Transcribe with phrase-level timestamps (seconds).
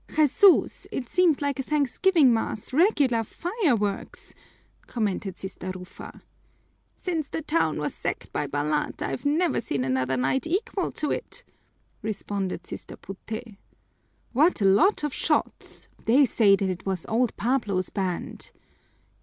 [0.15, 4.33] "Jesús, it seemed like a thanksgiving mass, regular fireworks!"
[4.87, 6.23] commented Sister Rufa.
[6.95, 11.43] "Since the town was sacked by Balat, I've never seen another night equal to it,"
[12.01, 13.57] responded Sister Puté.
[14.33, 15.87] "What a lot of shots!
[16.05, 18.49] They say that it was old Pablo's band."